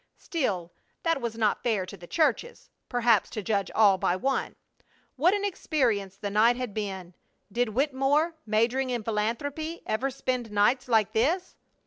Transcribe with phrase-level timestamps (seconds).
[0.17, 0.71] Still,
[1.03, 4.55] that was not fair to the churches, perhaps, to judge all by one.
[5.15, 7.13] What an experience the night had been!
[7.51, 11.55] Did Wittemore, majoring in philanthropy, ever spend nights like this?